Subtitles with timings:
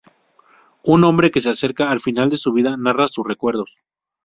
[0.81, 3.77] Un hombre que se acerca al final de su vida narra su recuerdos.